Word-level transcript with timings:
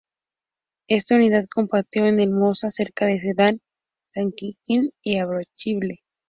Esta 0.87 1.15
unidad 1.15 1.45
combatió 1.47 2.07
en 2.07 2.19
el 2.19 2.31
Mosa, 2.31 2.71
cerca 2.71 3.05
de 3.05 3.19
Sedán, 3.19 3.61
San 4.09 4.31
Quintín 4.31 4.89
y 5.03 5.19
Abbeville. 5.19 5.99